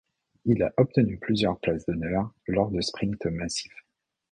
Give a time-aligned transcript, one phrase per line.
[0.45, 3.85] Il y a obtenu plusieurs places d'honneur lors de sprints massifs.